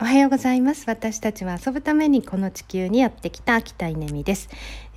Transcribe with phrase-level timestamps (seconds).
[0.00, 0.86] おはようございます。
[0.88, 4.48] 私たちは遊ぶためにこの地球にやってきた北稲美です。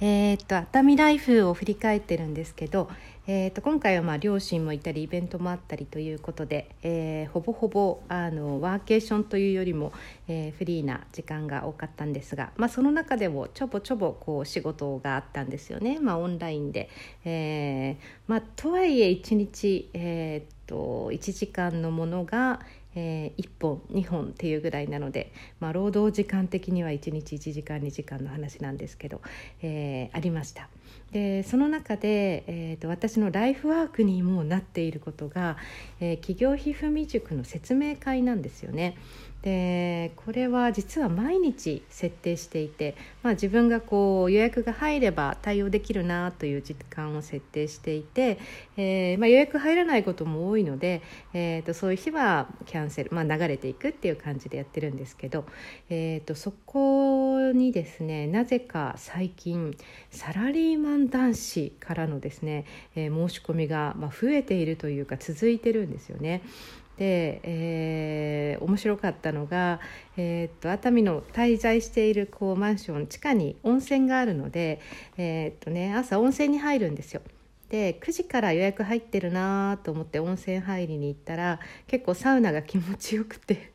[0.01, 2.89] えー、っと熱海ライフを振り返ってるんですけど
[3.29, 9.91] えー、と今回はまあ両親もいたりイベントもあったりということで、えー、ほぼほぼあのワーケーションというよりも、
[10.29, 16.89] えー、フリーな時間が多かったんですが、まあ、その中でもちょぼちょぼこう仕事があったんですよね、まあ、オンラインで。
[17.25, 22.61] えーまあ、とはいえ1日、えー、と1時間のものが、
[22.99, 29.21] えー、1本2本っていうぐらいなので、まあ、労働時間的には1日1時間2時間の話なんですけど、
[29.61, 30.67] えー、ありました。
[31.11, 35.57] でその中で、えーと、私のライフワークにもなっていることが、
[35.99, 38.97] えー、企業ひふみ塾の説明会なんですよね。
[39.43, 48.39] でこれは実は毎日設定していて、まあ、自分がこう予約が入れば対応できるなという時間を設定していて、
[48.77, 51.01] えー、まあ、予約入らないことも多いので、
[51.33, 55.45] えーと、そういう日はキャンセル、まあ、流れていくっていう感じでやってるんですけど、
[55.89, 59.77] えーと、そこにですねなぜか最近
[60.09, 66.41] サラリーマンマン男子からのですね、えー、申し込みが、ま増えているというか続いてるんですよね。
[66.97, 69.79] で、えー、面白かったのが、
[70.17, 74.81] えー、っと熱海の滞在しているこうマンション地下に温泉があるので、
[75.17, 77.21] えー、っとね、朝温泉に入るんですよ。
[77.69, 83.73] で9時から予約入ってるなと思って温泉入りに行ったら結構サウナが気持ちよくて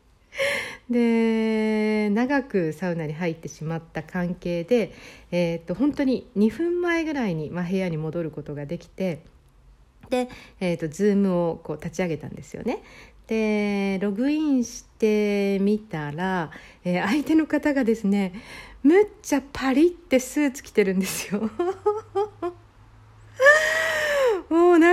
[0.93, 4.93] で長くサウナに入ってしまった関係で、
[5.31, 9.23] えー、っと本当に2分前ぐらいに、まあ、部屋に戻ることができて
[10.11, 10.29] で、
[10.61, 12.83] えーと、と Zoom をこう立ち上げたんですよね。
[13.27, 16.51] でログインしてみたら、
[16.85, 18.35] えー、相手の方がですね
[18.83, 21.51] むっちゃパリってスーツ着てるんですよ。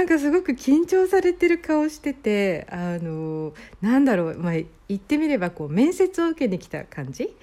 [0.09, 7.35] かすごく緊張されてる顔しててあのなんだろう、まあ、言ってみればこう面接を受けに来た感じ？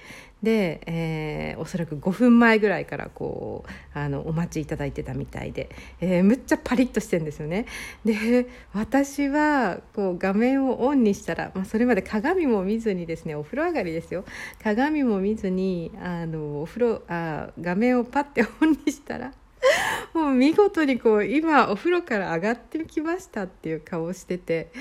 [0.43, 7.65] で、えー、おそらく5分前ぐらいからこうあのお待ちいただいてたみたいで、えー、むっちゃパリッとしてるんですよね。
[8.05, 14.25] で私はこう画面をオンにしたら、まあ、それまで鏡も見ずにですねお風呂上がりですよ
[14.61, 19.31] 鏡も見ずにあのお風呂あ画面をパッてオンにしたら。
[20.13, 24.71] もう見事にこう今お風呂から上がってきましたっていう顔をしてて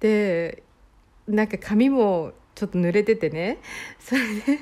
[0.00, 0.62] で
[1.26, 3.58] なんか髪もちょっと濡れててね
[3.98, 4.58] それで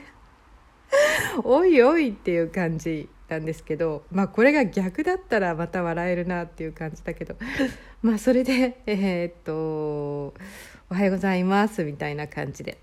[1.44, 7.36] おいおいっていう感じなんですけどまあこれが逆だったらまた笑えるなっていう感じだけど
[8.02, 10.34] まあそれでえー、っと
[10.90, 12.78] 「おはようございます」みたいな感じで。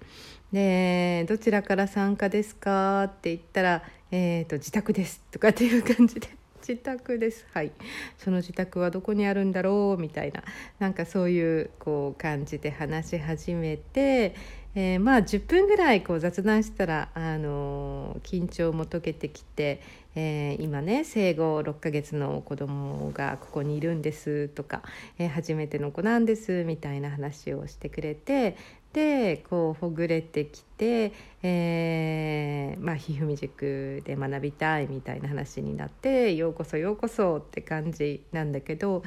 [0.51, 6.38] で「どちらから参加ですか?」って言ったら「えーと、と自宅です」とかっていう感じで
[6.69, 7.47] 自宅です。
[7.51, 7.71] はい。
[8.19, 9.99] その自宅はどこにあるんだろう？
[9.99, 10.43] みたいな。
[10.77, 14.35] なんかそういうこう感じで話し始めて、
[14.75, 19.81] えー、まあ10分ぐらいこう雑談したら、あの緊張も解けてきて、
[20.13, 24.83] えー、今ね生後6ヶ月の子供がここにいるんですとか、
[25.17, 28.55] え、初めての子なんですみたいな話をしてくれて
[28.93, 31.11] でこうほぐれてきてて、
[31.43, 39.03] えー、まあひふみ塾で学びたいみたいな話になってようこそようこそって感じなんだけど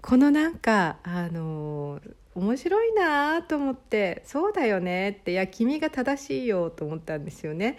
[0.00, 2.00] このなんかあの
[2.34, 7.76] 面白いなと思ってそうだよねっていや君が正しいよと思ったんですよね。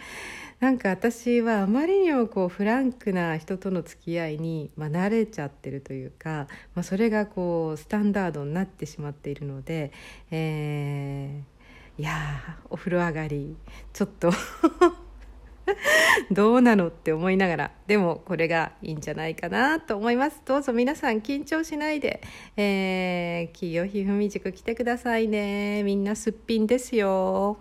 [0.60, 9.90] なんか私はあまりにもこうフランクな人との付き合いに、まあ、慣れちゃってるというか、まあ、それがこうスタンダードになってしまっているので、
[10.30, 11.61] えー、
[11.98, 13.56] いやお風呂上がり
[13.92, 14.32] ちょっと
[16.30, 20.40] どうなのって思いながらでもこれがいいんじゃないかなと思います。
[20.44, 22.22] どうぞ皆さん緊張しないで、
[22.56, 25.82] えー、企業ひふみ塾来てくださいね。
[25.82, 27.58] みんなすっぴんですよ。